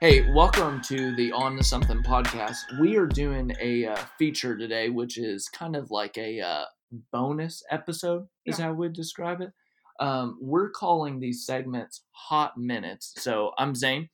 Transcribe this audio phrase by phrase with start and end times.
[0.00, 2.78] Hey, welcome to the On to Something podcast.
[2.80, 6.64] We are doing a uh, feature today, which is kind of like a uh,
[7.12, 9.52] bonus episode, is how we'd describe it.
[10.00, 13.14] Um, we're calling these segments Hot Minutes.
[13.18, 14.08] So I'm Zane.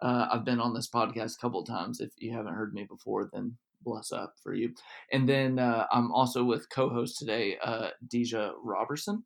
[0.00, 2.00] Uh, I've been on this podcast a couple of times.
[2.00, 4.74] If you haven't heard me before, then bless up for you.
[5.12, 9.22] And then uh, I'm also with co-host today, uh, Deja Robertson,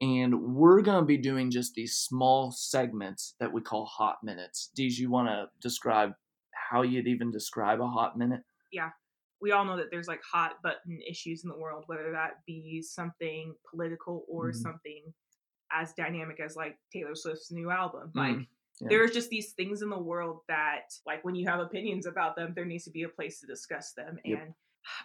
[0.00, 4.70] and we're going to be doing just these small segments that we call hot minutes.
[4.74, 6.12] Deja, you want to describe
[6.52, 8.42] how you'd even describe a hot minute?
[8.72, 8.90] Yeah.
[9.40, 12.82] We all know that there's like hot button issues in the world, whether that be
[12.82, 14.56] something political or Mhm.
[14.56, 15.14] something
[15.70, 18.10] as dynamic as like Taylor Swift's new album.
[18.14, 18.48] Mm, Like
[18.80, 18.88] yeah.
[18.88, 22.52] there's just these things in the world that like when you have opinions about them,
[22.54, 24.18] there needs to be a place to discuss them.
[24.24, 24.42] Yep.
[24.42, 24.54] And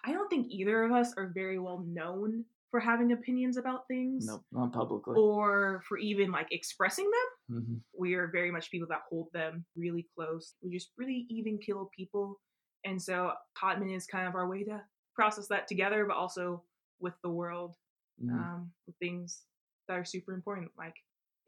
[0.03, 4.25] I don't think either of us are very well known for having opinions about things.
[4.25, 5.15] Nope, not publicly.
[5.17, 7.05] Or for even like expressing
[7.49, 7.63] them.
[7.63, 10.55] hmm we are very much people that hold them really close.
[10.61, 12.39] We're just really even kill people.
[12.85, 14.81] And so Hot Minute is kind of our way to
[15.13, 16.63] process that together, but also
[16.99, 17.75] with the world,
[18.23, 18.31] Mm.
[18.33, 19.43] um, with things
[19.87, 20.95] that are super important, like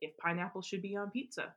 [0.02, 1.54] if pineapple should be on pizza.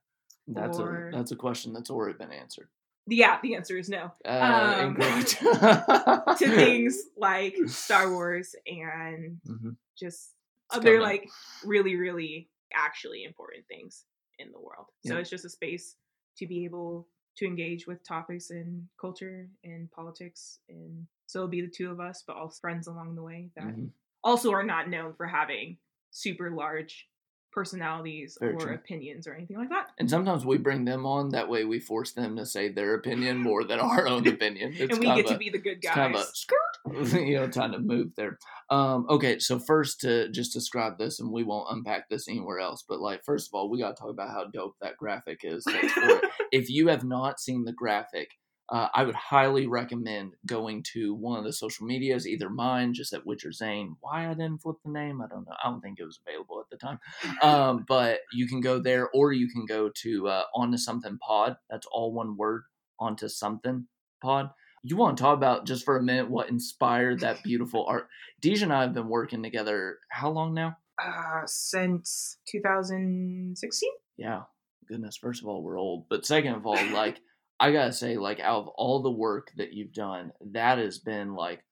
[0.47, 2.69] That's or- a that's a question that's already been answered.
[3.09, 4.11] Yeah, the answer is no.
[4.25, 4.97] Uh, Um,
[6.39, 9.77] to things like Star Wars and Mhm.
[9.97, 10.33] just
[10.67, 11.01] It's other coming.
[11.03, 11.29] like
[11.65, 14.05] really, really actually important things
[14.39, 14.87] in the world.
[15.05, 15.97] So it's just a space
[16.39, 20.59] to be able to engage with topics and culture and politics.
[20.69, 23.65] And so it'll be the two of us, but also friends along the way that
[23.65, 23.91] Mhm.
[24.25, 25.79] also are not known for having
[26.11, 27.09] super large
[27.57, 28.75] personalities Very or true.
[28.75, 29.89] opinions or anything like that.
[29.99, 31.31] And sometimes we bring them on.
[31.31, 34.75] That way, we force them to say their opinion more than our own opinion.
[34.77, 36.33] It's and we kind get of to be the good it's kind of a guys.
[36.35, 38.39] skirt, you know, trying to move there.
[38.69, 42.85] Um, okay, so first to just describe this, and we won't unpack this anywhere else.
[42.87, 45.65] But like, first of all, we got to talk about how dope that graphic is.
[45.65, 46.25] That's for it.
[46.53, 48.33] if you have not seen the graphic,
[48.69, 53.13] uh, I would highly recommend going to one of the social medias, either mine, just
[53.13, 53.97] at Witcher Zane.
[54.01, 55.55] Why I didn't flip the name, I don't know.
[55.63, 56.99] I don't think it was available at the time.
[57.43, 61.57] Um, but you can go there, or you can go to uh, Onto Something Pod.
[61.71, 62.63] That's all one word.
[62.99, 63.87] Onto Something
[64.23, 64.51] Pod.
[64.83, 68.09] You want to talk about just for a minute what inspired that beautiful art?
[68.41, 69.99] Deja and I have been working together.
[70.11, 70.77] How long now?
[71.03, 73.91] uh, since 2016.
[74.17, 74.43] yeah
[74.89, 77.21] goodness first of all we're old but second of all like
[77.61, 81.35] i gotta say like out of all the work that you've done that has been
[81.35, 81.63] like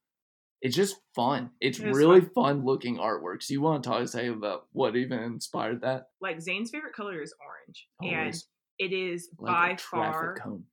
[0.62, 2.30] it's just fun it's It really fun.
[2.34, 6.40] fun looking artwork so you want to talk say about what even inspired that Like
[6.40, 8.34] Zane's favorite color is orange, and
[8.78, 10.64] it is like by far cone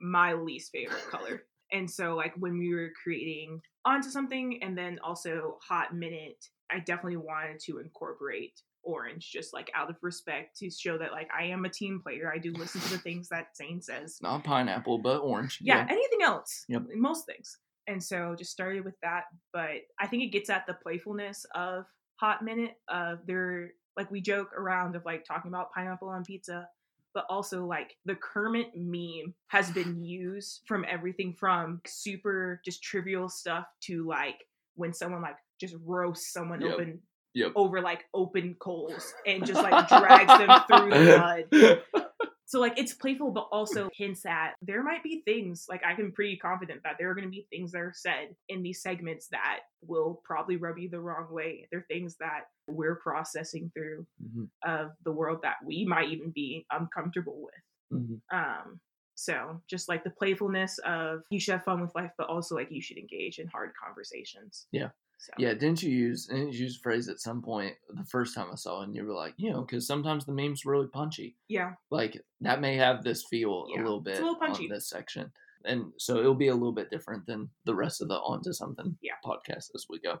[0.00, 1.42] my least favorite color.
[1.72, 6.80] And so, like when we were creating onto something, and then also Hot Minute, I
[6.80, 11.44] definitely wanted to incorporate orange, just like out of respect to show that like I
[11.44, 12.32] am a team player.
[12.34, 14.18] I do listen to the things that Zane says.
[14.22, 16.64] not pineapple but orange yeah, anything else.
[16.68, 16.82] Yep.
[16.94, 17.58] Most things.
[17.86, 19.24] And so just started with that.
[19.52, 21.84] But I think it gets at the playfulness of
[22.16, 22.74] Hot Minute.
[22.88, 26.68] Of their like we joke around of like talking about pineapple on pizza,
[27.14, 33.28] but also like the Kermit meme has been used from everything from super just trivial
[33.28, 34.44] stuff to like
[34.76, 36.72] when someone like just roasts someone Yep.
[36.74, 37.00] open
[37.34, 37.52] Yep.
[37.54, 41.16] over like open coals and just like drags them through the
[41.52, 41.84] mud.
[42.46, 46.10] So like it's playful, but also hints at there might be things like I can
[46.10, 49.28] pretty confident that there are going to be things that are said in these segments
[49.28, 51.68] that will probably rub you the wrong way.
[51.70, 56.66] They're things that we're processing through Mhm, of the world that we might even be
[56.72, 58.00] uncomfortable with.
[58.02, 58.20] mhm.
[58.32, 58.80] Um,
[59.14, 62.72] so just like the playfulness of you should have fun with life, but also like
[62.72, 64.66] you should engage in hard conversations.
[64.72, 64.88] Yeah.
[65.22, 65.32] So.
[65.38, 68.48] Yeah didn't you use didn't you use a phrase at some point the first time
[68.50, 71.36] i saw it and you were like you know because sometimes the meme's really punchy.
[71.48, 74.64] Yeah, like that may have this feel Yeah, a little bit a little punchy.
[74.64, 75.30] on this section.
[75.66, 78.96] And so it'll be a little bit different than the rest of the onto something
[79.02, 79.12] Yeah.
[79.22, 80.18] podcast as we go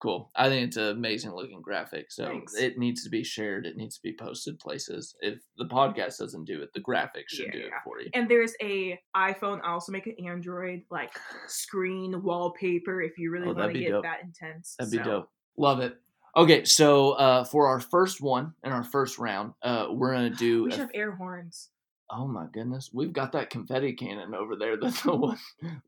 [0.00, 2.54] cool i think it's an amazing looking graphic so Thanks.
[2.54, 6.44] it needs to be shared it needs to be posted places if the podcast doesn't
[6.44, 7.80] do it the graphic should Yeah, do it yeah.
[7.82, 9.60] for you And there's a iPhone.
[9.64, 11.12] I also make an Android like
[11.46, 14.02] screen wallpaper if you really Oh, want to get dope.
[14.04, 14.74] that intense.
[14.78, 15.30] That'd be dope.
[15.56, 15.96] Love it.
[16.36, 20.64] Okay, so uh, for our first one in our first round, uh, we're gonna do.
[20.64, 21.70] We a- have air horns.
[22.10, 25.38] oh my goodness, we've got that confetti cannon over there that no one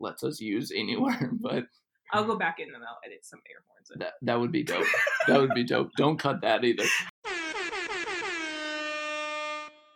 [0.00, 1.30] lets us use anywhere.
[1.40, 1.66] But
[2.12, 2.28] I'll mm.
[2.28, 3.90] go back in and I'll edit some air horns.
[3.96, 4.86] That that would be dope.
[5.28, 5.90] that would be dope.
[5.96, 6.84] Don't cut that either.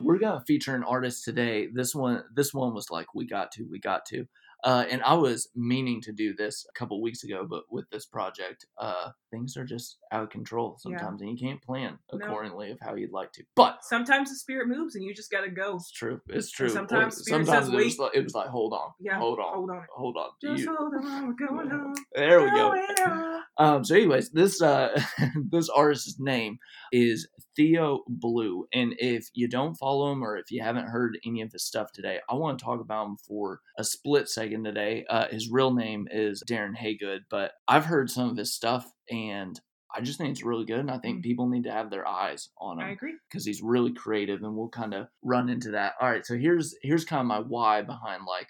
[0.00, 1.68] We're gonna feature an artist today.
[1.72, 4.26] This one, this one was like we got to, we got to.
[4.64, 8.06] Uh, and I was meaning to do this a couple weeks ago, but with this
[8.06, 10.98] project, uh, things are just out of control Yeah.
[10.98, 12.24] sometimes, and you can't plan No.
[12.26, 13.44] accordingly of how you'd like to.
[13.56, 15.76] But Sometimes the spirit moves and you just gotta go.
[15.76, 16.20] it's true.
[16.28, 16.66] It's true.
[16.66, 19.38] Or sometimes spirit sometimes says, it was like it was like, hold on, Yeah, hold
[19.40, 19.86] on, hold on.
[19.94, 20.30] hold on.
[20.40, 21.94] Just You- hold on, we're going home.
[22.14, 23.40] there we go.
[23.58, 24.98] Um, so, anyways, this uh,
[25.50, 26.58] this artist's name
[26.92, 31.40] is Theo Blue, and if you don't follow him or if you haven't heard any
[31.43, 35.04] of his stuff today, I want to talk about him for a split second today.
[35.08, 39.60] Uh, his real name is Darren Haygood, but I've heard some of his stuff, and
[39.94, 41.22] I just think it's really good, and I think Mm.
[41.25, 43.14] people need to have their eyes on him I agree.
[43.28, 46.75] because he's really creative and we'll kind of run into that all right so here's
[46.82, 48.48] here's kind of my why behind like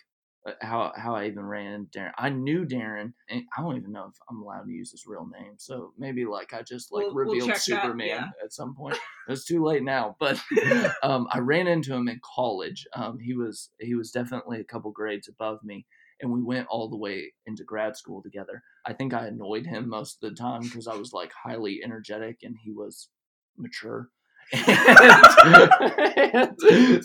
[0.61, 4.15] how how i even ran darren i knew darren and i don't even know if
[4.29, 7.25] i'm allowed to use his real name so maybe like i just like We'll- we'll
[7.27, 8.29] revealed that, superman yeah.
[8.45, 8.97] at some point.
[9.29, 10.43] It's too late now but
[11.05, 12.87] um i ran into him in college.
[12.95, 15.87] Um he was he was definitely a couple grades above me
[16.21, 18.63] and we went all the way into grad school together.
[18.85, 22.39] I think i annoyed him most of the time because i was like highly energetic
[22.43, 23.11] and he was
[23.57, 24.09] mature
[24.53, 26.51] and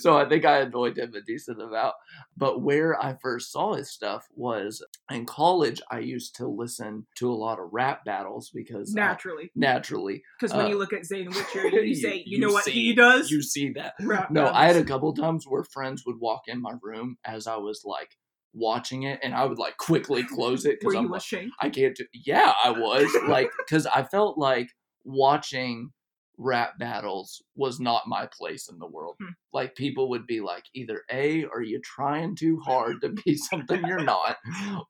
[0.00, 1.94] so I think I annoyed him a decent amount.
[2.36, 5.80] But where I first saw his stuff was in college.
[5.90, 9.50] I used to listen to a lot of rap battles because I- Naturally.
[9.54, 12.52] naturally Because when uh, you look at Zane Witcher, you, you- say, you, you know
[12.52, 13.30] what he does?
[13.30, 13.94] you see that.
[14.02, 17.46] Rap No, I had a couple times where friends would walk in my room as
[17.46, 18.16] I was like
[18.54, 21.52] watching it, and I would like quickly close it because I'm like, ashamed?
[21.60, 22.04] I can't do.
[22.12, 24.68] Yeah, I was like, because I felt like
[25.04, 25.90] watching
[26.38, 29.16] rap battles was not my place in the world.
[29.20, 29.32] Hmm.
[29.52, 33.84] Like people would be like, either A, are you trying too hard to be something
[33.86, 34.36] you're not,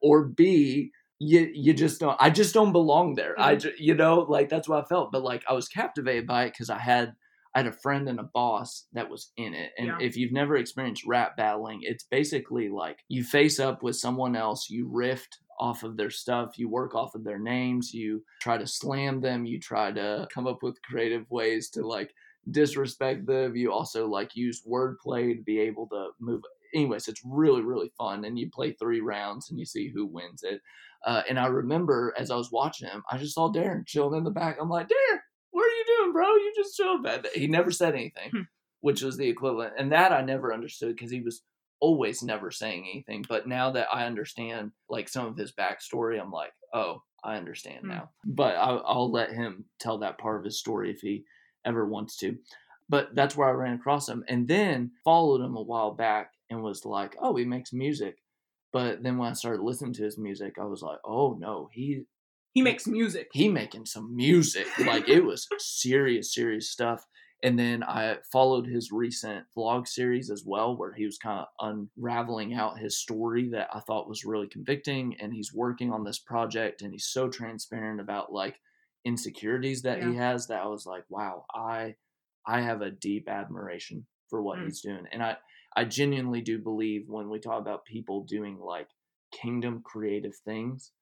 [0.03, 2.17] or B, you you just don't.
[2.21, 3.35] I just don't belong there.
[3.41, 3.61] I Mhm.
[3.61, 5.11] just, you know, like that's what I felt.
[5.11, 7.15] But like I was captivated by it because I had.
[7.55, 9.73] I had a friend and a boss that was in it.
[9.79, 9.99] And Yeah.
[10.03, 14.69] if you've never experienced rap battling, it's basically like you face up with someone else,
[14.69, 18.67] you rift off of their stuff, you work off of their names, you try to
[18.67, 22.13] slam them, you try to come up with creative ways to like
[22.51, 23.57] disrespect them.
[23.57, 26.43] You also like use wordplay to be able to move.
[26.75, 28.25] Anyways, it's really, really fun.
[28.25, 30.61] And you play three rounds and you see who wins it.
[31.07, 34.25] Uh, and I remember as I was watching him, I just saw Darren chilling in
[34.25, 34.59] the back.
[34.61, 35.19] I'm like, Darren,
[35.51, 36.27] what are you doing, bro?
[36.29, 37.07] You just chilled.
[37.35, 38.41] He never said anything, Hmm.
[38.81, 39.75] which was the equivalent.
[39.79, 41.43] And that I never understood because he was
[41.81, 43.25] always never saying anything.
[43.29, 47.81] But now that I understand like some of his backstory, I'm like, oh, I understand
[47.83, 47.89] Hmm.
[47.89, 48.11] now.
[48.25, 51.25] But I'll, I'll let him tell that part of his story if he
[51.65, 52.37] ever wants to.
[52.89, 56.63] But that's where I ran across him and then followed him a while back and
[56.63, 58.17] was like, oh, he makes music.
[58.73, 62.05] But then when I started listening to his music, I was like, oh no, he
[62.55, 63.29] He makes music.
[63.33, 64.67] he making some music.
[64.79, 67.05] Like it was serious, serious stuff.
[67.43, 71.49] And then I followed his recent vlog series as well, where he was kind of
[71.97, 75.17] unraveling out his story that I thought was really convicting.
[75.21, 78.61] And he's working on this project and he's so transparent about like
[79.05, 81.97] insecurities that he has that I was like, wow, I
[82.47, 84.65] I have a deep admiration for what Mm.
[84.67, 85.07] he's doing.
[85.13, 85.37] And I,
[85.77, 88.89] I genuinely do believe when we talk about people doing like
[89.33, 90.93] kingdom creative things,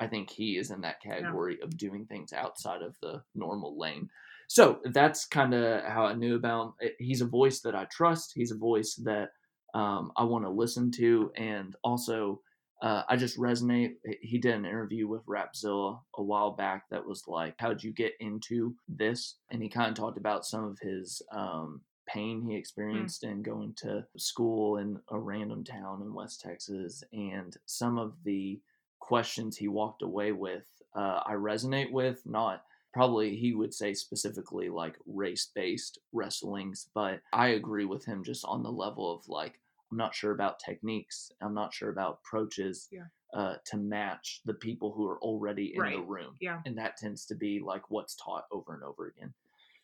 [0.00, 4.10] I think he is in that category of doing things outside of the normal lane.
[4.48, 6.72] So that's kind of how I knew about him.
[6.82, 8.32] Eh, He's a voice that I trust.
[8.34, 9.30] He's a voice that
[9.74, 12.40] um, I want to listen to, and also
[12.82, 13.92] uh, I just resonate.
[14.22, 18.14] He did an interview with Rapzilla a while back that was like, "How'd you get
[18.20, 23.24] into this?" And he kind of talked about some of his um, pain he experienced
[23.24, 28.58] in going to school in a random town in West Texas, and some of the
[28.98, 30.64] questions he walked away with.
[30.96, 37.20] Uh, I resonate with not probably he would say specifically like race based wrestlings, but
[37.32, 41.30] I agree with him just on the level of like, I'm not sure about techniques,
[41.40, 43.04] I'm not sure about approaches Yeah.
[43.34, 46.36] uh, to match the people who are already in the room.
[46.40, 46.60] Yeah.
[46.66, 49.32] And that tends to be like what's taught over and over again.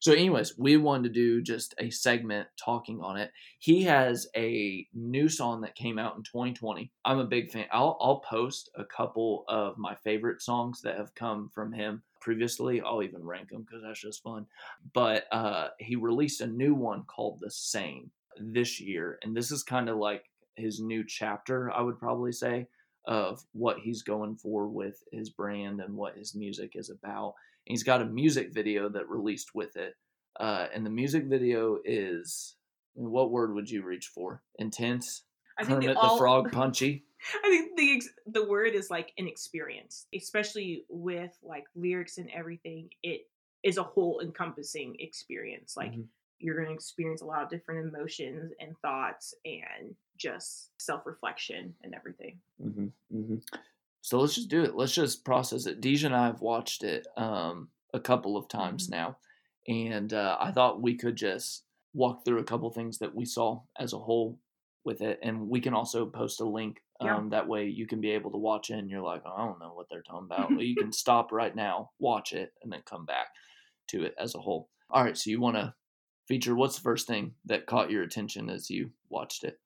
[0.05, 3.33] So, anyways, we wanted to do just a segment talking on it.
[3.59, 6.93] He has a new song that came out in 2020.
[7.07, 7.69] I'm a big fan.
[7.73, 12.83] I'll, I'll post a couple of my favorite songs that have come from him previously.
[12.83, 14.47] I'll even rank them because that's just fun.
[14.93, 19.19] But uh, he released a new one called The Same this year.
[19.23, 20.25] And this is kind of like
[20.57, 22.69] his new chapter, I would probably say,
[23.07, 27.37] of what he's going for with his brand and what his music is about.
[27.65, 29.95] He's got a music video that released with it.
[30.39, 32.57] Uh, and the music video is
[32.95, 34.43] what word would you reach for?
[34.59, 35.23] Intense?
[35.59, 37.05] I think they all, the Frog punchy?
[37.43, 38.03] I think the
[38.41, 42.91] the word is like an experience, especially with like lyrics and everything.
[43.03, 43.29] It
[43.63, 45.77] is a whole encompassing experience.
[45.77, 46.07] Like Mhm.
[46.39, 51.75] you're going to experience a lot of different emotions and thoughts, and just self reflection
[51.83, 52.41] and everything.
[52.61, 53.37] hmm hmm
[54.05, 54.77] So let's just do it.
[54.77, 55.81] Let's just process it.
[55.81, 58.91] Deja and I have watched it um, a couple of times Mhm.
[58.91, 59.17] now,
[59.67, 63.63] and uh, I thought we could just walk through a couple things that we saw
[63.79, 64.39] as a whole
[64.85, 66.83] with it, and we can also post a link.
[67.01, 67.17] Yeah.
[67.17, 69.47] Um, that way you can be able to watch it, and you're like, oh, I
[69.47, 70.51] don't know what they're talking about.
[70.51, 73.29] Well, you can stop right now, watch it, and then come back
[73.89, 74.69] to it as a whole.
[74.91, 75.17] All right.
[75.17, 75.75] So you want to
[76.29, 79.59] feature what's the first thing that caught your attention as you watched it?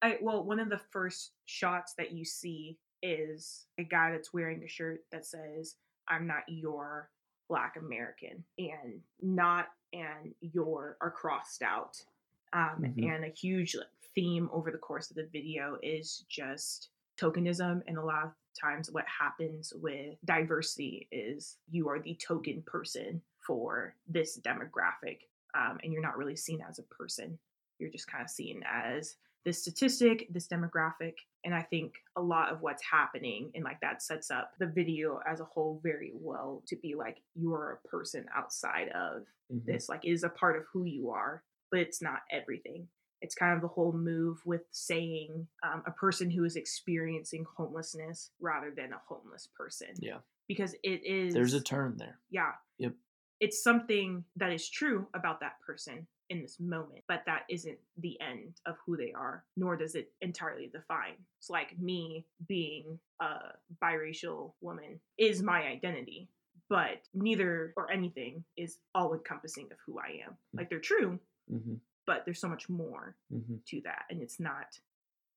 [0.00, 4.62] I well, one of the first shots that you see is a guy that's wearing
[4.62, 5.76] a shirt that says,
[6.08, 7.10] "I'm not your
[7.48, 12.04] Black American," and "not" and "your" are crossed out.
[12.52, 13.14] Um, Mhm.
[13.14, 13.76] And a huge
[14.14, 18.90] theme over the course of the video is just tokenism, and a lot of times
[18.90, 25.92] what happens with diversity is you are the token person for this demographic, um, and
[25.92, 27.38] you're not really seen as a person.
[27.78, 32.50] You're just kind of seen as this statistic, this demographic, and I think a lot
[32.52, 36.62] of what's happening and like that sets up the video as a whole very well
[36.66, 39.64] to be like you're a person outside of Mhm.
[39.64, 42.88] this, like it is a part of who you are, but it's not everything.
[43.22, 48.30] It's kind of the whole move with saying um, a person who is experiencing homelessness
[48.40, 49.88] rather than a homeless person.
[49.98, 50.18] Yeah.
[50.48, 52.18] Because it is There's a turn there.
[52.30, 52.52] yeah.
[52.78, 52.94] Yep.
[53.40, 58.18] It's something that is true about that person in this moment, but that isn't the
[58.20, 61.14] end of who they are, nor does it entirely define.
[61.38, 66.28] It's like me being a biracial woman is my identity,
[66.68, 70.36] but neither or anything is all encompassing of who I am.
[70.54, 71.18] Like they're true,
[71.50, 71.74] hmm
[72.06, 74.04] but there's so much more hmm to that.
[74.08, 74.78] And it's not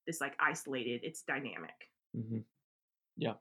[0.07, 1.89] this like isolated, it's dynamic.
[2.15, 2.39] hmm
[3.17, 3.33] Yeah.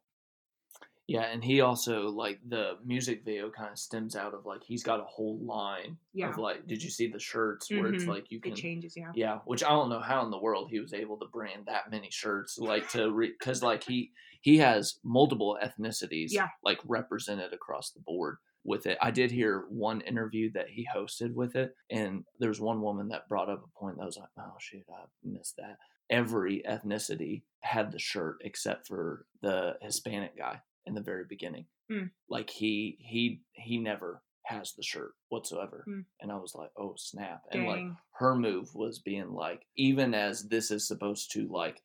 [1.11, 4.85] Yeah, and he also like the music video kind of stems out of like he's
[4.85, 6.29] got a whole line Yeah.
[6.31, 8.09] of like, did you see the shirts where it's Mhm.
[8.15, 9.11] like you can It changes, yeah.
[9.17, 11.91] yeah, which I don't know how in the world he was able to brand that
[11.91, 16.49] many shirts like to because like he he has multiple ethnicities Yeah.
[16.63, 18.97] like represented across the board with it.
[19.03, 23.27] I did hear one interview that he hosted with it, and there's one woman that
[23.29, 25.79] brought up a point that was like, oh shoot, I missed that.
[26.09, 31.67] Every ethnicity had the shirt except for the Hispanic guy in the very beginning.
[31.91, 32.11] Mm.
[32.29, 35.85] Like he he he never has the shirt whatsoever.
[35.89, 36.05] Mm.
[36.21, 37.43] And I was like, oh snap.
[37.53, 41.83] And like her move was being like, even as this is supposed to like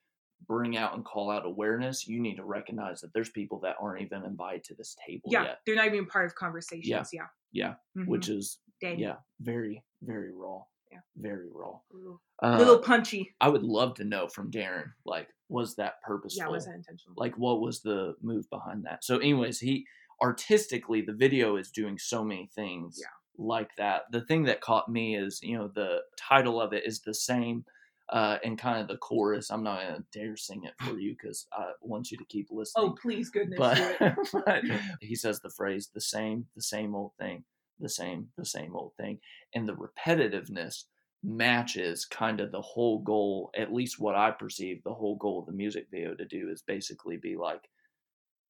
[0.48, 4.02] bring out and call out awareness, you need to recognize that there's people that aren't
[4.02, 5.60] even invited to this table yeah, yet.
[5.66, 7.10] they're not even part of conversations.
[7.14, 7.28] Yeah.
[7.52, 7.76] Yeah.
[7.98, 8.08] Mhm.
[8.08, 9.00] Which is Dang.
[9.00, 10.62] yeah, very, very raw.
[10.92, 11.00] Yeah.
[11.18, 11.80] Very raw.
[11.92, 13.34] Little, Uh, little punchy.
[13.42, 16.44] I would love to know from Darren, like, was that purposeful?
[16.46, 17.16] Yeah, was that intentional?
[17.18, 19.86] like what was the move behind that so anyways he
[20.22, 23.08] artistically the video is doing so many things Yeah.
[23.38, 27.02] like that the thing that caught me is you know the title of it is
[27.02, 27.64] the same
[28.10, 31.48] uh and kind of the chorus i'm not gonna dare sing it for you because
[31.54, 33.60] i want you to keep listening oh, please, goodness.
[33.60, 34.64] but, but
[35.02, 37.44] he says the phrase the same the same old thing
[37.80, 39.20] the same the same old thing
[39.54, 40.86] and the repetitiveness
[41.26, 45.46] matches kind of the whole goal at least what i perceive the whole goal of
[45.48, 47.70] the music video to do is basically be like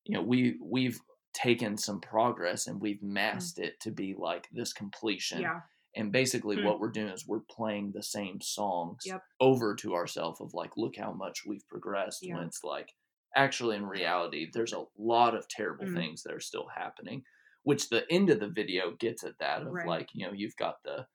[0.04, 1.00] you know we we've
[1.34, 5.60] taken some progress and we've masked it to be like this completion yeah.
[5.96, 6.66] and basically Hmm.
[6.66, 9.22] what we're doing is we're playing the same songs Yep.
[9.40, 12.36] over to ourselves of like look how much we've progressed Yeah.
[12.38, 12.94] when it's like
[13.36, 15.94] actually in reality there's a lot of terrible Mm.
[15.96, 17.24] things that are still happening
[17.64, 19.88] which the end of the video gets at that of Right.
[19.88, 21.06] like you know you've got the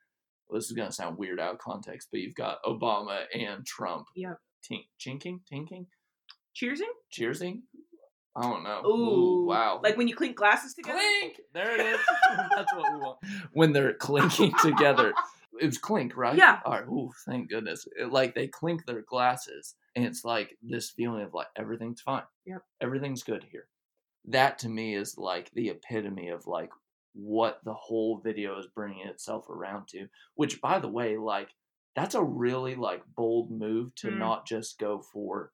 [0.51, 3.65] well, this is going to sound weird out of context but you've got obama and
[3.67, 4.07] trump.
[4.17, 4.39] Yep.
[4.71, 5.87] tink, chinking tinking?
[6.55, 6.93] Cheersing?
[7.17, 7.61] cheersing?
[8.37, 8.83] I don't know.
[8.87, 9.45] Ooh.
[9.47, 9.81] wow.
[9.83, 10.99] Like when you clink glasses together?
[10.99, 11.41] clink!
[11.53, 12.01] There it is.
[12.57, 13.19] That's what we want.
[13.53, 15.13] When they're clinking together.
[15.61, 16.37] It was clink right?
[16.37, 16.61] Yeah.
[16.65, 16.87] all right.
[16.89, 17.87] Ooh, thank goodness.
[17.99, 22.23] It- like they clink their glasses and it's like this feeling of like everything's fine.
[22.47, 22.63] Yep.
[22.81, 23.67] everything's good here.
[24.27, 26.71] That to me is like the epitome of like
[27.15, 31.49] what the whole video is bringing itself around to which by the way like
[31.97, 34.19] that's a really like bold move to Mm.
[34.19, 35.53] not just go for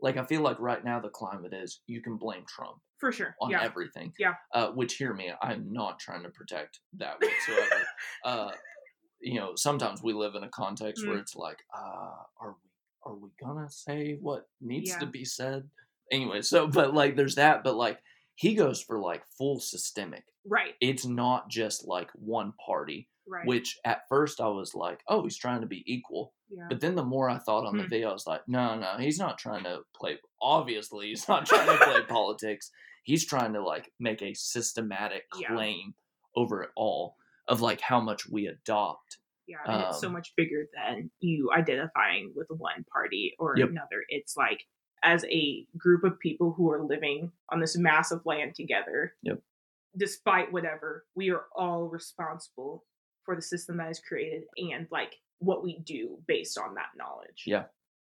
[0.00, 3.34] like i feel like right now the climate is you can blame trump For sure.
[3.40, 3.62] on yeah.
[3.62, 4.12] everything.
[4.18, 4.34] Yeah.
[4.54, 7.82] Uh, which hear me, I'm not trying to protect that whatsoever.
[8.24, 8.52] uh,
[9.20, 11.20] you know, sometimes we live in a context where Mm.
[11.20, 12.68] it's like, uh, are we
[13.04, 14.98] are we gonna say what needs Yeah.
[15.00, 15.68] to be said?
[16.12, 17.98] Anyway, so but like there's that, but like
[18.34, 20.24] he goes for like full systemic.
[20.46, 20.74] right.
[20.80, 23.46] It's not just like one party, Right.
[23.46, 26.32] which at first I was like, oh, he's trying to be equal.
[26.50, 26.66] yeah.
[26.68, 27.90] But then the more I thought on the Hmm.
[27.90, 30.18] video, I was like, no, no, he's not trying to play.
[30.40, 32.70] Obviously, he's not trying to play politics.
[33.04, 35.54] He's trying to like make a systematic Yeah.
[35.54, 35.94] claim
[36.34, 37.16] over it all
[37.48, 41.50] of like how much we adopt Yeah, and it's so Um, much bigger than you
[41.52, 43.68] identifying with one party or Yep.
[43.70, 44.04] another.
[44.08, 44.64] It's like
[45.02, 49.14] as a group of people who are living on this massive land together.
[49.22, 49.40] Yep.
[49.96, 52.84] Despite whatever, we are all responsible
[53.24, 57.44] for the system that is created and like what we do based on that knowledge.
[57.46, 57.64] Yeah.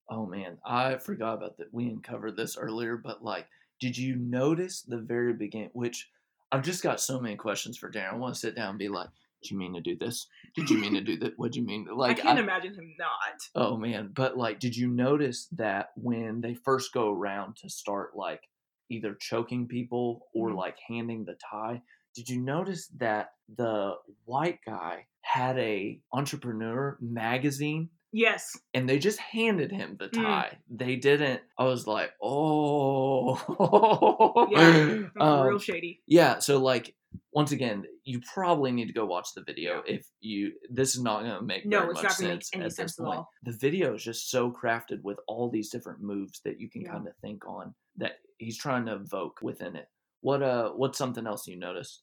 [0.08, 1.72] Oh man, I forgot about that.
[1.72, 3.46] We uncovered this earlier, but like,
[3.80, 5.70] did you notice the very beginning?
[5.72, 6.08] Which
[6.52, 8.12] I've just got so many questions for Darren.
[8.12, 9.08] I want to sit down and be like,
[9.42, 10.26] "Did you mean to do this?
[10.54, 11.38] Did you mean to do that?
[11.38, 13.40] What do you mean?" Like, I can't I- imagine him not.
[13.54, 18.16] Oh man, but like, did you notice that when they first go around to start
[18.16, 18.42] like
[18.88, 20.56] either choking people or Mhm.
[20.56, 21.82] like handing the tie?
[22.14, 23.94] Did you notice that the
[24.24, 28.56] white guy had a entrepreneur magazine Yes.
[28.74, 30.22] and they just handed him the Mm.
[30.22, 30.58] tie?
[30.68, 31.40] They didn't.
[31.58, 33.36] I was like, oh,
[34.50, 35.06] Yeah.
[35.20, 36.02] Um, real shady.
[36.06, 36.94] yeah, so like
[37.32, 40.52] once again, you probably need to go watch the video if you.
[40.70, 42.72] This is not going to make No, it's much not gonna make sense any at
[42.72, 43.18] sense this at point.
[43.18, 43.30] all.
[43.44, 46.92] The video is just so crafted with all these different moves that you can Yeah.
[46.92, 49.88] kind of think on that he's trying to evoke within it.
[50.22, 52.02] What uh, what's something else you noticed?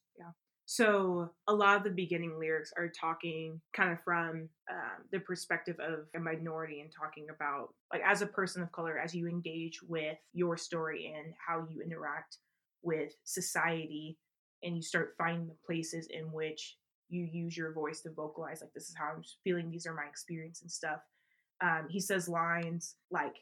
[0.70, 5.78] So a lot of the beginning lyrics are talking kind of from um, the perspective
[5.80, 9.80] of a minority and talking about like as a person of color, as you engage
[9.88, 12.40] with your story and how you interact
[12.84, 14.18] with society,
[14.62, 16.76] and you start finding the places in which
[17.08, 20.06] you use your voice to vocalize like this is how I'm feeling, these are my
[20.10, 21.00] experience and stuff.
[21.62, 23.36] Um, he says lines like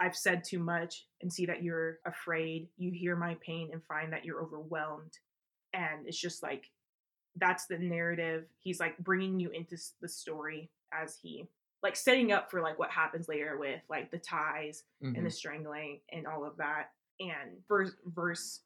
[0.00, 2.68] I've said too much and see that you're afraid.
[2.78, 5.12] You hear my pain and find that you're overwhelmed
[5.72, 6.70] and it's just like
[7.36, 11.46] that's the narrative he's like bringing you into the story as he
[11.82, 15.24] like setting up for like what happens later with like the ties and Mhm.
[15.24, 18.60] the strangling and all of that and verse verse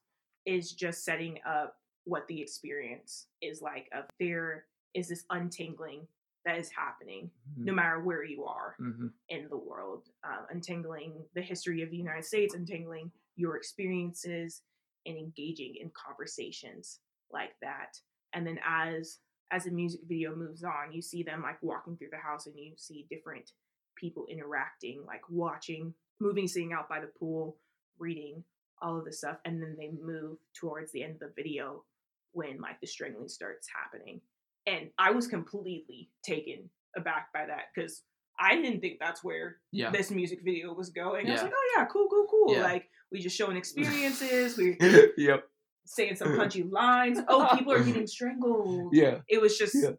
[0.45, 6.07] is just setting up what the experience is like of there is this untangling
[6.45, 9.13] that is happening no matter where you are Mhm.
[9.29, 14.63] in the world, uh, untangling the history of the United States, untangling your experiences,
[15.07, 17.01] and engaging in conversations
[17.33, 17.99] like that.
[18.33, 19.19] And then as
[19.53, 22.55] as the music video moves on, you see them like walking through the house, and
[22.59, 23.53] you see different
[23.95, 27.57] people interacting, like watching, moving, sitting out by the pool,
[27.99, 28.43] reading
[28.83, 31.85] all of this stuff, and then they move towards the end of the video
[32.33, 34.21] when like the strangling starts happening.
[34.67, 38.03] And I was completely taken aback by that because
[38.39, 39.91] I didn't think that's where Yeah.
[39.93, 41.27] this music video was going.
[41.29, 42.55] I was like, oh yeah, cool, cool, cool.
[42.55, 42.63] Yeah.
[42.65, 44.77] Like we just showing experiences, we're
[45.17, 45.45] yep.
[45.87, 47.19] saying some punchy lines.
[47.29, 48.93] Oh, people are getting strangled.
[48.95, 49.19] Yeah.
[49.29, 49.91] It was just Yeah.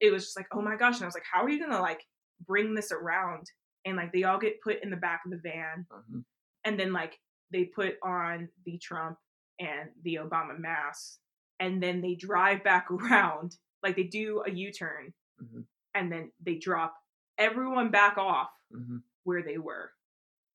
[0.00, 0.94] it was just like, oh my gosh.
[0.96, 2.02] And I was like, how are you gonna like
[2.46, 3.50] bring this around?
[3.84, 6.24] And like they all get put in the back of the van Mhm.
[6.64, 7.18] and then like
[7.52, 9.18] they put on the Trump
[9.60, 11.18] and the Obama mask.
[11.58, 13.56] and then they drive back around.
[13.82, 15.64] Like they do a U-turn Mhm.
[15.94, 16.94] and then they drop
[17.38, 19.02] everyone back off Mhm.
[19.24, 19.92] where they were.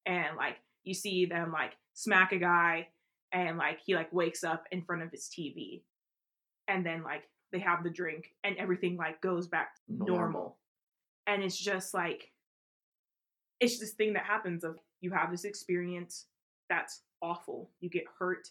[0.05, 2.87] And like you see them like smack a guy
[3.31, 5.83] and like he like wakes up in front of his TV.
[6.67, 10.15] And then like they have the drink and everything like goes back normal.
[10.17, 10.57] Normal.
[11.27, 12.31] And it's just like
[13.59, 16.25] it's this thing that happens of you have this experience
[16.69, 17.69] that's awful.
[17.79, 18.47] You get hurt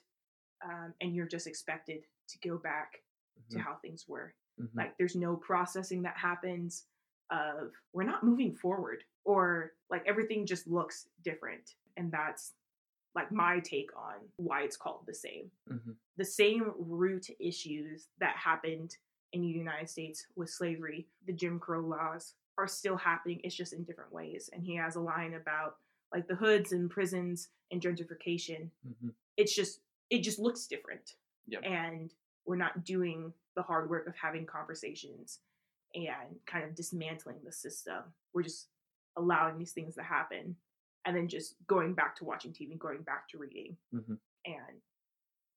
[0.64, 3.02] um, and you're just expected to go back
[3.50, 3.60] to Mhm.
[3.62, 4.74] how things were Mhm.
[4.74, 6.86] like there's no processing that happens
[7.30, 12.54] of we're not moving forward or like everything just looks different and that's
[13.14, 15.50] like my take on why it's called the same.
[15.68, 15.96] Mhm.
[16.16, 18.96] the same root issues that happened
[19.32, 23.40] in the united states with slavery the jim crow laws are still happening.
[23.42, 24.50] It's just in different ways.
[24.52, 25.78] And he has a line about
[26.12, 28.70] like the hoods and prisons and gentrification.
[28.86, 29.14] Mhm.
[29.38, 31.16] it's just it just looks different.
[31.46, 31.62] Yep.
[31.64, 35.40] and we're not doing the hard work of having conversations
[35.94, 38.12] and kind of dismantling the system.
[38.32, 38.68] We're just
[39.16, 40.56] allowing these things to happen
[41.04, 44.18] and then just going back to watching tv going back to reading Mhm.
[44.46, 44.80] and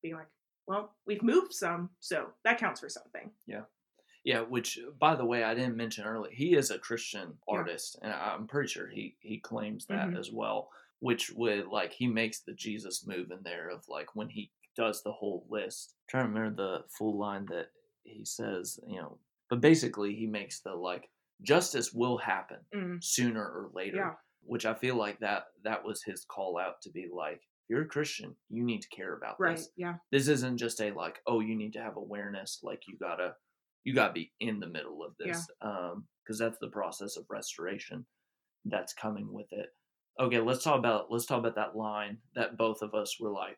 [0.01, 0.27] being like
[0.67, 3.65] well we've moved some so that counts for something Yeah,
[4.23, 6.32] Yeah, which by the way, I didn't mention earlier.
[6.34, 7.56] He is a Christian Yeah.
[7.58, 10.17] artist, and I'm pretty sure he he claims that Mhm.
[10.19, 10.71] as well.
[10.99, 15.03] Which would like he makes the Jesus move in there of like when he does
[15.03, 15.95] the whole list.
[16.03, 17.71] I'm trying to remember the full line that
[18.03, 21.10] he says, you know, but basically he makes the like
[21.41, 23.97] justice will happen Mm, sooner or later.
[23.97, 24.15] Yeah.
[24.45, 27.84] Which I feel like that that was his call out to be like, if you're
[27.84, 29.95] a Christian, you need to care about right this yeah.
[30.12, 33.36] This isn't just a like oh you need to have awareness like you gotta
[33.84, 38.06] you gotta be in the middle of this um because that's the process of restoration
[38.65, 39.67] that's coming with it.
[40.19, 43.58] Okay let's talk about let's talk about that line that both of us were like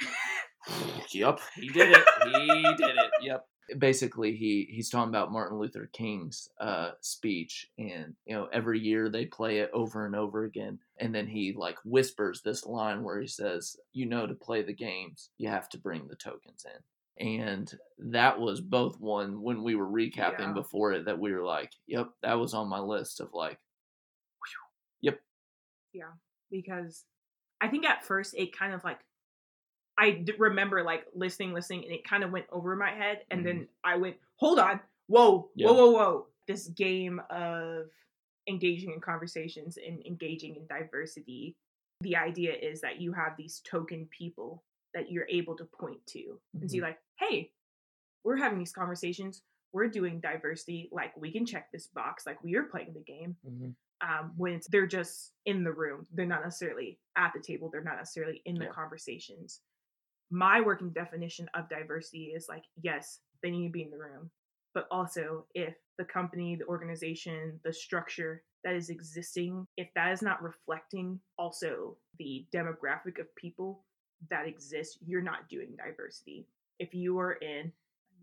[1.12, 5.88] yep he did it he did it yep basically he he's talking about Martin Luther
[5.92, 10.78] King's uh, speech, and you know every year they play it over and over again,
[10.98, 14.72] and then he like whispers this line where he says, "You know, to play the
[14.72, 16.82] games, you have to bring the tokens in."
[17.26, 20.52] And that was both one when we were recapping Yeah.
[20.52, 23.58] before it that we were like, "Yep, that was on my list of like,
[24.44, 25.20] whew, yep."
[25.92, 26.12] Yeah,
[26.50, 27.04] because
[27.60, 29.00] I think at first it kind of like
[29.98, 33.44] I d- remember like listening, listening, and it kind of went over my head, and
[33.44, 35.66] then I went, "Hold on, whoa, Yeah.
[35.68, 37.90] whoa, whoa, whoa!" This game of
[38.46, 41.56] engaging in conversations and engaging in diversity.
[42.00, 44.62] The idea is that you have these token people
[44.94, 47.52] that you're able to point to and see, like, "Hey,
[48.24, 49.42] we're having these conversations.
[49.72, 50.88] We're doing diversity.
[50.92, 52.24] Like, we can check this box.
[52.24, 56.06] Like, we are playing the game." mhm, um, when it's, they're just in the room.
[56.12, 57.68] They're not necessarily at the table.
[57.68, 58.70] They're not necessarily in the Yeah.
[58.70, 59.60] conversations.
[60.30, 64.30] My working definition of diversity is like, yes, they need to be in the room,
[64.74, 70.22] but also if the company, the organization, the structure that is existing, if that is
[70.22, 73.84] not reflecting also the demographic of people
[74.30, 76.46] that exist, you're not doing diversity.
[76.78, 77.72] If you are in,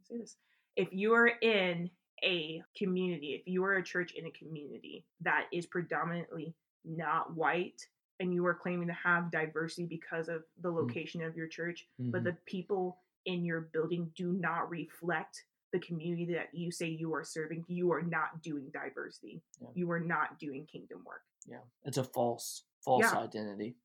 [0.03, 0.35] say this,
[0.75, 1.89] if you are in
[2.23, 7.87] a community, if you are a church in a community that is predominantly not white
[8.19, 12.21] and you are claiming to have diversity because of the location of your church, but
[12.21, 12.25] mhm.
[12.25, 17.23] the people in your building do not reflect the community that you say you are
[17.23, 19.41] serving, you are not doing diversity.
[19.59, 19.67] Yeah.
[19.73, 21.21] You are not doing kingdom work.
[21.47, 23.19] yeah, it's a false false Yeah.
[23.19, 23.75] identity.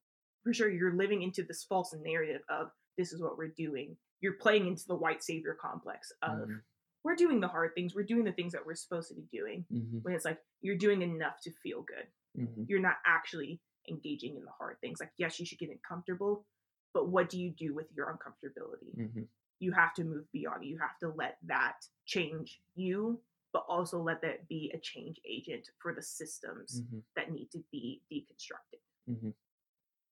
[0.44, 3.96] For sure, you're living into this false narrative of this is what we're doing.
[4.20, 6.62] You're playing into the white savior complex of Mhm.
[7.02, 9.64] we're doing the hard things, we're doing the things that we're supposed to be doing.
[9.70, 12.06] Mhm, when it's like you're doing enough to feel good.
[12.38, 12.68] mhm.
[12.68, 15.00] You're not actually engaging in the hard things.
[15.00, 16.46] Like, yes, you should get uncomfortable,
[16.92, 18.94] but what do you do with your uncomfortability?
[18.96, 19.28] Mhm.
[19.58, 20.64] You have to move beyond.
[20.64, 25.70] You have to let that change you, but also let that be a change agent
[25.78, 27.02] for the systems Mhm.
[27.16, 28.80] that need to be deconstructed.
[29.06, 29.30] hmm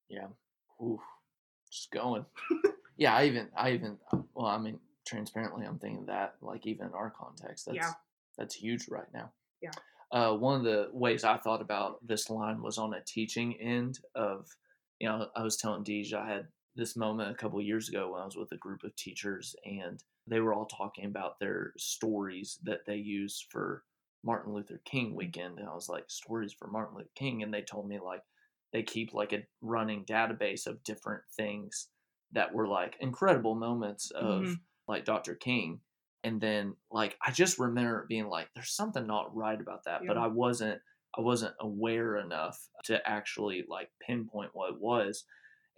[0.09, 0.29] Yeah.
[0.83, 1.01] Oof.
[1.71, 2.25] Just going.
[2.97, 3.99] yeah, I even, I even,
[4.35, 7.95] well, I mean, transparently, I'm thinking that, like, even in our context, that's Yeah.
[8.37, 9.33] that's huge right now.
[9.61, 9.73] Yeah.
[10.11, 13.99] Uh, one of the ways I thought about this line was on a teaching end
[14.15, 14.49] of,
[14.99, 18.23] you know, I was telling Deej I had this moment a couple years ago when
[18.23, 22.59] I was with a group of teachers and they were all talking about their stories
[22.63, 23.85] that they use for
[24.25, 25.59] Martin Luther King weekend.
[25.59, 27.43] And I was like, stories for Martin Luther King.
[27.43, 28.23] And they told me like
[28.73, 31.89] they keep like a running database of different things
[32.33, 34.61] that were like incredible moments of Mhm.
[34.87, 35.35] like Dr.
[35.35, 35.81] King.
[36.25, 40.03] And then like I just remember it being like, there's something not right about that.
[40.07, 40.81] But I wasn't
[41.17, 45.25] I wasn't aware enough to actually like pinpoint what it was.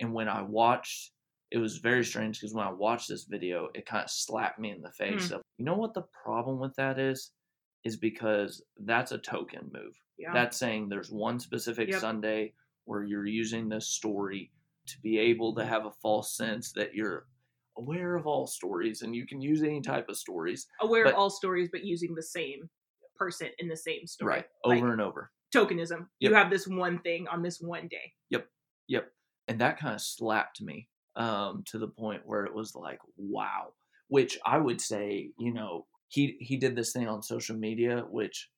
[0.00, 1.12] And when I watched
[1.50, 4.70] it was very strange because when I watched this video, it kind of slapped me
[4.70, 5.32] in the face mm.
[5.32, 7.32] of, you know what the problem with that is?
[7.84, 9.94] Is because that's a token move.
[10.16, 10.32] Yeah.
[10.32, 12.00] That's saying there's one specific Yep.
[12.00, 12.52] Sunday
[12.84, 14.52] where you're using this story
[14.86, 15.68] to be able to mm.
[15.68, 17.26] have a false sense that you're
[17.78, 20.66] aware of all stories and you can use any type of stories.
[20.80, 22.68] Aware but- of all stories, but using the same
[23.16, 24.34] person in the same story.
[24.36, 24.44] Right.
[24.64, 25.30] Like, Over and over.
[25.54, 26.06] tokenism.
[26.20, 28.12] You have this one thing on this one day.
[28.30, 28.46] Yep.
[28.88, 29.08] Yep.
[29.48, 33.72] And that kind of slapped me um, to the point where it was like, wow.
[34.08, 38.48] Which I would say, you know, he he did this thing on social media, which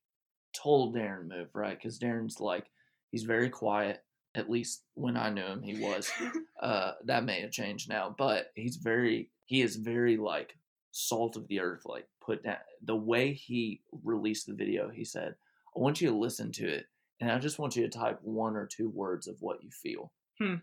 [0.54, 2.66] told Darren move right because Darren's like
[3.10, 4.02] he's very quiet.
[4.34, 6.10] At least when I knew him, he was.
[6.62, 10.56] Uh, that may have changed now, but he's very he is very like
[10.92, 11.82] salt of the earth.
[11.84, 14.88] Like put down the way he released the video.
[14.88, 15.34] He said,
[15.76, 16.86] "I want you to listen to it,
[17.20, 20.12] and I just want you to type one or two words of what you feel."
[20.40, 20.54] Hmm.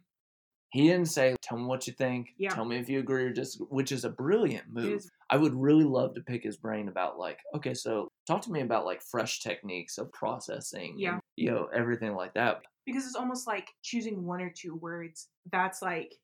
[0.69, 2.51] He didn't say, "Tell me what you think." Yeah.
[2.51, 5.03] Tell me if you agree or disagree, which is a brilliant move.
[5.29, 8.61] I would really love to pick his brain about like, okay, so talk to me
[8.61, 11.13] about like fresh techniques of processing, Yeah.
[11.13, 12.61] and, you know, everything like that.
[12.85, 16.15] because it's almost like choosing one or two words that's like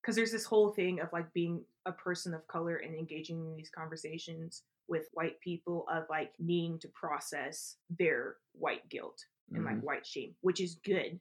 [0.00, 3.56] because there's this whole thing of like being a person of color and engaging in
[3.56, 9.18] these conversations with white people of like needing to process their white guilt
[9.54, 9.82] and like Mhm.
[9.82, 11.18] white shame which is good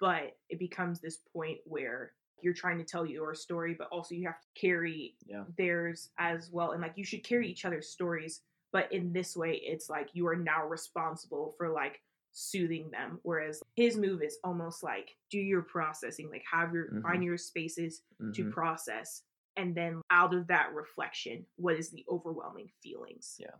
[0.00, 2.12] but it becomes this point where
[2.42, 5.44] you're trying to tell your story but also you have to carry Yeah.
[5.56, 9.54] theirs as well and like you should carry each other's stories but in this way
[9.64, 12.00] it's like you are now responsible for like
[12.32, 17.24] soothing them whereas his move is almost like do your processing like have your find
[17.24, 18.02] your spaces
[18.34, 18.52] to Mhm.
[18.52, 19.22] process
[19.56, 23.50] and then out of that reflection what is the overwhelming feelings Yeah.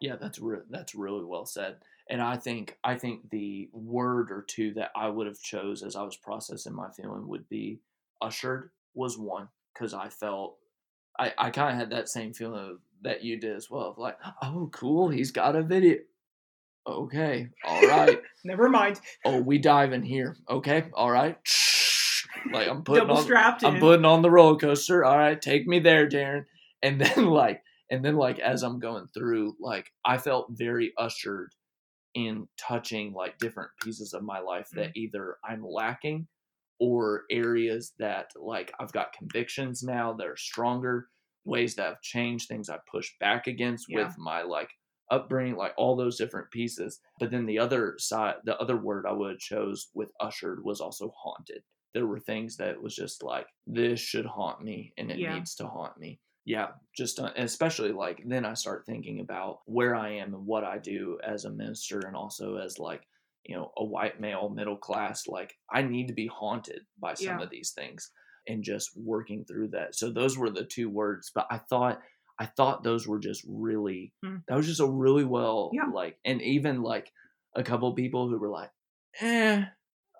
[0.00, 1.76] Yeah, that's re- that's really well said.
[2.10, 5.96] And I think I think the word or two that I would have chose as
[5.96, 7.80] I was processing my feeling would be
[8.20, 10.56] ushered was one because I felt
[11.18, 13.88] I, I kind of had that same feeling of that you did as well.
[13.88, 15.98] of Like, oh, cool, he's got a video.
[16.86, 18.20] Okay, all right.
[18.44, 19.00] Never mind.
[19.24, 20.36] oh, we dive in here.
[20.48, 21.38] Okay, all right.
[22.52, 23.80] Like I'm putting Double on, strapped I'm in.
[23.80, 25.02] putting on the roller coaster.
[25.04, 26.44] All right, take me there, Darren.
[26.82, 31.54] And then like, and then like as I'm going through, like I felt very ushered
[32.14, 34.96] in touching like different pieces of my life that Mm.
[34.96, 36.28] either I'm lacking
[36.80, 41.08] or areas that like I've got convictions now that are stronger,
[41.44, 44.06] ways that I've changed, things I pushed back against Yeah.
[44.06, 44.70] with my like
[45.10, 47.00] upbringing, like all those different pieces.
[47.20, 50.80] But then the other side, the other word I would have chose with ushered was
[50.80, 51.62] also haunted.
[51.92, 55.34] There were things that was just like this should haunt me and it Yeah.
[55.34, 56.20] needs to haunt me.
[56.46, 60.64] Yeah, just uh, especially like then I start thinking about where I am and what
[60.64, 63.02] I do as a minister and also as like
[63.44, 67.38] you know a white male middle class like I need to be haunted by some
[67.38, 67.44] Yeah.
[67.44, 68.10] of these things
[68.46, 69.94] and just working through that.
[69.94, 72.00] So those were the two words, but I thought
[72.38, 74.38] I thought those were just really Hmm.
[74.48, 75.86] that was just a really well Yeah.
[75.92, 77.10] like and even like
[77.56, 78.70] a couple people who were like,
[79.20, 79.64] eh,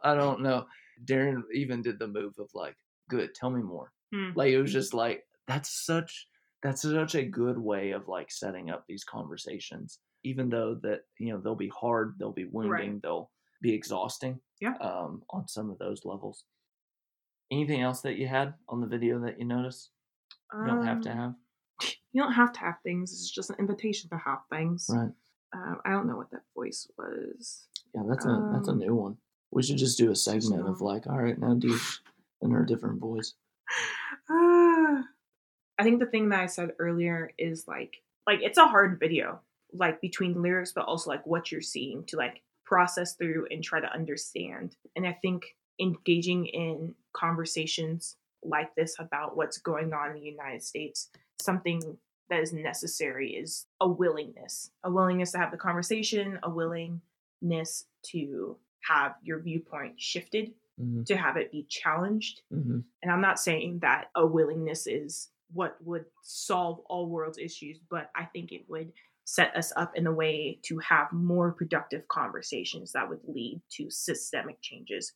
[0.03, 0.67] I don't know.
[1.05, 2.77] Darren even did the move of like,
[3.11, 3.93] good, tell me more.
[4.15, 4.31] Hmm.
[4.35, 6.29] Like it was just like that's such
[6.63, 9.99] that's such a good way of like setting up these conversations.
[10.23, 13.31] Even though that, you know, they'll be hard, they'll be wounding, they'll
[13.61, 14.41] be exhausting.
[14.61, 14.75] Yeah.
[14.81, 16.45] Um, on some of those levels.
[17.51, 19.91] Anything else that you had on the video that you noticed?
[20.55, 21.35] You don't have to Um, have.
[22.13, 23.13] You don't have to have things.
[23.13, 24.89] It's just an invitation to have things.
[24.91, 25.11] Right.
[25.53, 27.69] Um, I don't know what that voice was.
[27.95, 29.19] Yeah, that's a that's a Um, new one.
[29.51, 31.77] We should just do a segment of like, all right, now do
[32.41, 33.35] in her different voice.
[34.31, 35.03] Ah.
[35.79, 39.41] I think the thing that I said earlier is like like it's a hard video,
[39.73, 43.81] like between lyrics, but also like what you're seeing to like process through and try
[43.81, 44.77] to understand.
[44.97, 50.63] And I think engaging in conversations like this about what's going on in the United
[50.63, 51.11] States,
[51.41, 51.99] something
[52.31, 58.57] that is necessary is a willingness, a willingness to have the conversation, a willingness to
[58.89, 63.79] have your viewpoint shifted, Mm-hmm, to have it be challenged, mm-hmm, and I'm not saying
[63.83, 68.93] that a willingness is what would solve all world's issues, but I think it would
[69.25, 73.91] set us up in a way to have more productive conversations that would lead to
[73.91, 75.13] systemic changes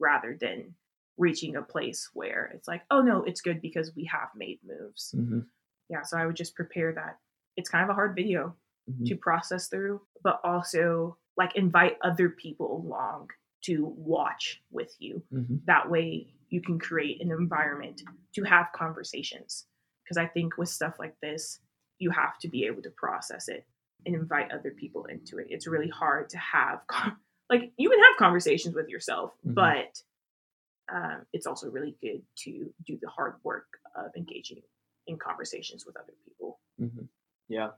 [0.00, 0.74] rather than
[1.16, 5.14] reaching a place where it's like, oh no, it's good because we have made moves.
[5.16, 5.40] mm-hmm,
[5.88, 7.18] Yeah, so I would just prepare that.
[7.56, 8.56] It's kind of a hard video
[8.90, 9.04] mm-hmm.
[9.04, 13.28] to process through, but also like invite other people along
[13.62, 15.56] to watch with you mm-hmm.
[15.66, 18.02] that way you can create an environment
[18.34, 19.66] to have conversations
[20.12, 21.60] because i think with stuff like this
[21.98, 23.64] you have to be able to process it
[24.04, 26.80] and invite other people into it it's really hard to have
[27.50, 29.54] like you can have conversations with yourself Mhm.
[29.54, 30.02] but
[30.92, 34.60] um, it's also really good to do the hard work of engaging
[35.06, 37.06] in conversations with other people hmm
[37.48, 37.70] Yeah.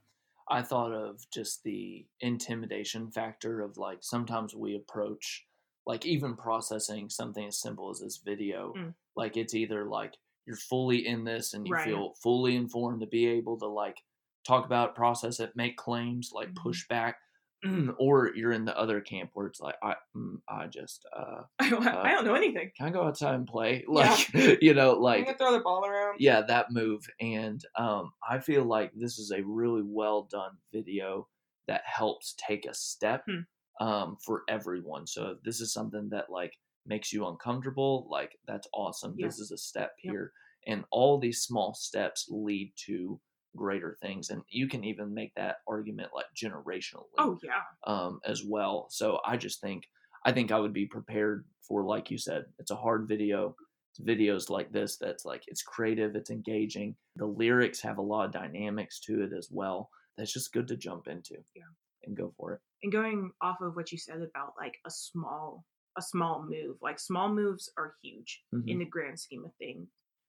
[0.49, 5.47] I thought of just the intimidation factor of like sometimes we approach
[5.87, 8.75] like even processing something as simple as this video.
[8.77, 8.93] Mm.
[9.17, 10.15] Like it's either like
[10.47, 11.79] you're fully in this and you Right.
[11.79, 13.99] feel fully informed to be able to like
[14.47, 16.55] talk about process it, make claims, like Mhm.
[16.55, 17.19] push back.
[17.99, 21.71] or you're in the other camp where it's like I mm, I just uh i
[21.71, 23.85] don't, I don't know anything can I go outside and play?
[23.93, 24.17] Yeah.
[24.19, 28.65] Like you know, like throw the ball around yeah that move and um i feel
[28.65, 31.29] like this is a really well done video
[31.67, 33.45] that helps take a step Hmm.
[33.81, 39.15] um for everyone so this is something that like makes you uncomfortable like that's awesome
[39.17, 39.27] Yeah.
[39.27, 40.13] this is a step Yep.
[40.13, 40.33] here
[40.67, 43.21] and all these small steps lead to
[43.57, 48.43] greater things and you can even make that argument like generationally oh yeah um, as
[48.45, 48.87] well.
[48.91, 49.85] So I just think
[50.25, 53.55] I think I would be prepared for, like you said, it's a hard video.
[53.91, 56.97] It's videos like this that's like it's creative, it's engaging.
[57.17, 59.91] The lyrics have a lot of dynamics to it as well.
[60.17, 61.35] That's just good to jump into.
[61.55, 61.63] Yeah.
[62.05, 62.61] and go for it.
[62.83, 65.65] and going off of what you said about like a small
[65.97, 68.69] a small move like small moves are huge Mhm.
[68.69, 69.89] in the grand scheme of things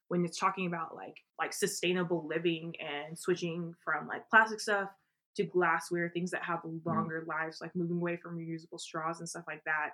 [0.10, 4.90] when it's talking about like like sustainable living and switching from like plastic stuff
[5.36, 9.44] to glassware things that have longer lives like moving away from reusable straws and stuff
[9.48, 9.92] like that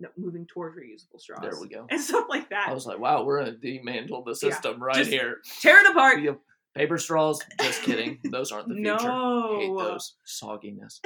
[0.00, 1.86] no, moving towards reusable straws There we go.
[1.90, 4.96] and stuff like that I was like, wow, we're gonna dismantle the Yeah, system right
[4.96, 5.36] just here.
[5.60, 6.18] tear it apart
[6.74, 8.18] Paper straws, just kidding.
[8.24, 9.06] Those aren't the future.
[9.06, 10.98] no Hate those sogginess.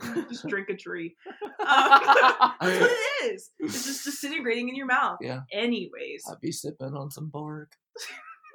[0.30, 1.14] just drink a tree.
[1.60, 1.90] Um,
[2.60, 3.50] that's what it is.
[3.58, 5.18] It's just disintegrating in your mouth.
[5.20, 5.40] Yeah.
[5.52, 7.72] Anyways, I'd be sipping on some bark.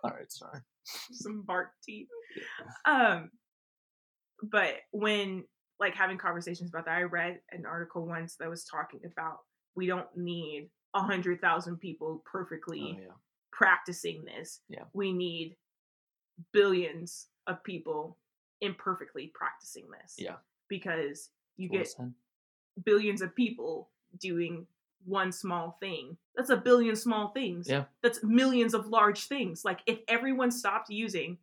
[0.03, 0.59] All right, sorry.
[1.11, 2.07] some bark tea.
[2.85, 3.29] Um,
[4.41, 5.43] but when
[5.79, 9.37] like having conversations about that, I read an article once that was talking about
[9.75, 13.13] we don't need a hundred thousand people perfectly Oh yeah.
[13.51, 14.61] practicing this.
[14.69, 14.83] Yeah.
[14.93, 15.55] We need
[16.51, 18.17] billions of people
[18.61, 20.15] imperfectly practicing this.
[20.17, 20.37] Yeah.
[20.69, 21.87] Because you get
[22.83, 24.65] billions of people doing
[25.05, 26.17] one small thing.
[26.35, 27.67] That's a billion small things.
[27.69, 27.85] Yeah.
[28.01, 29.65] That's millions of large things.
[29.65, 31.37] Like if everyone stopped using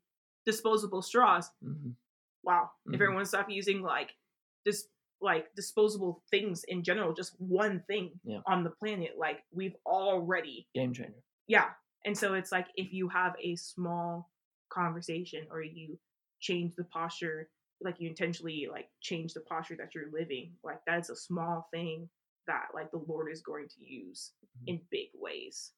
[0.47, 1.95] disposable straws, Mhm.
[2.43, 2.71] wow.
[2.87, 2.95] Mhm.
[2.95, 4.17] If everyone stopped using like
[4.65, 4.89] this
[5.23, 8.41] like disposable things in general, just one thing Yeah.
[8.47, 11.23] on the planet, like we've already game changer.
[11.47, 11.75] yeah.
[12.07, 14.31] And so it's like if you have a small
[14.71, 15.99] conversation or you
[16.39, 17.51] change the posture,
[17.83, 22.09] like you intentionally like change the posture that you're living, like that's a small thing
[22.47, 24.69] that like the Lord is going to use Mhm.
[24.69, 25.73] in big ways.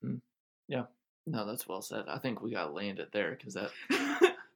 [0.69, 0.87] Yeah.
[1.27, 2.07] No, that's well said.
[2.09, 3.71] I think we got landed there because that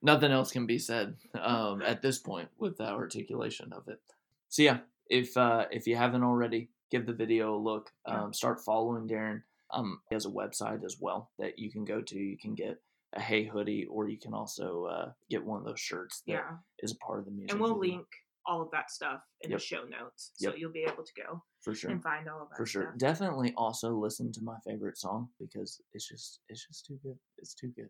[0.02, 4.00] nothing else can be said um, at this point with that articulation of it.
[4.48, 4.78] So yeah,
[5.08, 7.92] if uh, if you haven't already, give the video a look.
[8.06, 8.24] Yeah.
[8.24, 9.42] Um, start following Darren.
[9.70, 12.16] Um, he has a website as well that you can go to.
[12.18, 12.80] You can get
[13.14, 16.44] a Hey hoodie, or you can also uh, get one of those shirts that
[16.82, 16.96] is yeah.
[17.00, 17.52] a part of the music.
[17.52, 18.06] And we'll video, link
[18.46, 19.58] all of that stuff in Yep.
[19.58, 20.32] the show notes.
[20.36, 20.58] So Yep.
[20.58, 21.90] you'll be able to go for sure.
[21.90, 22.82] and find all of that for sure.
[22.84, 22.98] stuff.
[22.98, 27.18] Definitely also listen to my favorite song because it's just it's just too good.
[27.38, 27.88] It's too good.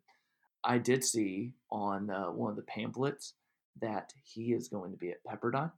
[0.64, 3.35] I did see on uh, one of the pamphlets
[3.81, 5.70] that he is going to be at Pepperdine,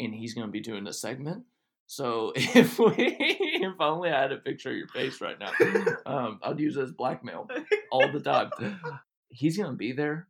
[0.00, 1.44] and he's going to be doing a segment.
[1.88, 5.50] So if we, if only I had a picture of your face right now,
[6.06, 7.48] um, I'd use it as blackmail
[7.90, 8.50] all the time.
[9.30, 10.28] He's going to be there.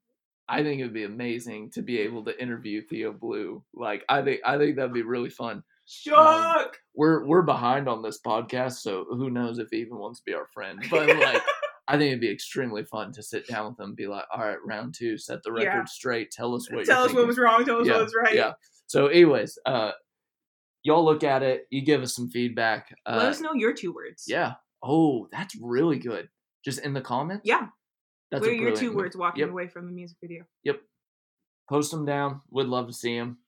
[0.49, 3.63] I think it would be amazing to be able to interview Theo Blue.
[3.75, 6.79] Like I think I think that'd be really fun Shook!
[6.95, 10.35] we're we're behind on this podcast, so who knows if he even wants to be
[10.35, 10.83] our friend.
[10.91, 11.43] But like,
[11.89, 14.45] I think it'd be extremely fun to sit down with him and be like, "All
[14.45, 15.85] right, round two, set the record Yeah.
[15.87, 16.31] straight.
[16.31, 16.85] Tell us what.
[16.85, 17.65] Tell us what was wrong.
[17.65, 18.35] Tell us yeah, what was right.
[18.35, 18.53] Yeah.
[18.87, 19.93] So, anyways, uh,
[20.89, 21.67] y'all look at it.
[21.71, 22.93] You give us some feedback.
[23.07, 24.25] Uh, Let us know your two words.
[24.27, 24.55] Yeah.
[24.83, 26.29] Oh, that's really good.
[26.65, 27.43] Just in the comments.
[27.45, 27.69] Yeah.
[28.31, 29.51] That's what are your two words walking Yep.
[29.51, 30.45] away from the music video?
[30.65, 30.81] Yep.
[31.69, 32.41] Post them down.
[32.51, 33.39] Would love to see them.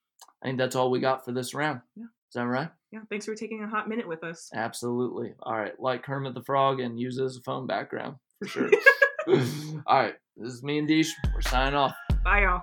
[0.43, 1.81] I think that's all we got for this round.
[1.97, 2.05] Yeah.
[2.05, 2.69] Is that right?
[2.93, 3.01] Yeah.
[3.11, 4.49] Thanks for taking a hot minute with us.
[4.55, 5.35] Absolutely.
[5.43, 5.79] All right.
[5.81, 8.71] Like Kermit the Frog and use it as a phone background for sure.
[9.87, 10.15] All right.
[10.37, 11.09] This is me and Deesh.
[11.35, 11.95] We're signing off.
[12.25, 12.63] Bye, y'all.